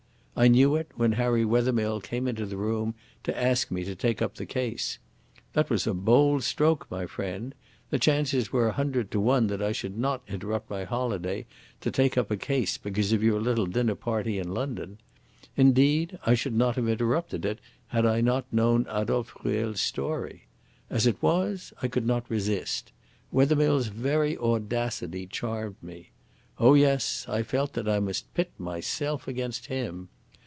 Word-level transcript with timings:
I 0.33 0.47
knew 0.47 0.75
it 0.75 0.87
when 0.95 1.11
Harry 1.11 1.45
Wethermill 1.45 2.01
came 2.01 2.27
into 2.27 2.47
the 2.47 2.57
room 2.57 2.95
to 3.25 3.37
ask 3.37 3.69
me 3.69 3.83
to 3.83 3.93
take 3.95 4.23
up 4.23 4.35
the 4.35 4.45
case. 4.47 4.97
That 5.53 5.69
was 5.69 5.85
a 5.85 5.93
bold 5.93 6.43
stroke, 6.43 6.87
my 6.89 7.05
friend. 7.05 7.53
The 7.91 7.99
chances 7.99 8.51
were 8.51 8.67
a 8.69 8.73
hundred 8.73 9.11
to 9.11 9.19
one 9.19 9.47
that 9.47 9.61
I 9.61 9.71
should 9.71 9.99
not 9.99 10.23
interrupt 10.27 10.67
my 10.67 10.83
holiday 10.83 11.45
to 11.81 11.91
take 11.91 12.17
up 12.17 12.31
a 12.31 12.37
case 12.37 12.79
because 12.79 13.13
of 13.13 13.21
your 13.21 13.39
little 13.39 13.67
dinner 13.67 13.93
party 13.93 14.39
in 14.39 14.51
London. 14.51 14.97
Indeed, 15.55 16.17
I 16.25 16.33
should 16.33 16.55
not 16.55 16.75
have 16.75 16.89
interrupted 16.89 17.45
it 17.45 17.59
had 17.89 18.07
I 18.07 18.21
not 18.21 18.51
known 18.51 18.87
Adolphe 18.89 19.31
Ruel's 19.43 19.81
story. 19.81 20.47
As 20.89 21.05
it 21.05 21.21
was 21.21 21.71
I 21.83 21.87
could 21.87 22.07
not 22.07 22.27
resist. 22.31 22.91
Wethermill's 23.31 23.89
very 23.89 24.35
audacity 24.39 25.27
charmed 25.27 25.75
me. 25.83 26.09
Oh 26.57 26.73
yes, 26.73 27.27
I 27.29 27.43
felt 27.43 27.73
that 27.73 27.87
I 27.87 27.99
must 27.99 28.33
pit 28.33 28.49
myself 28.57 29.27
against 29.27 29.67
him. 29.67 30.09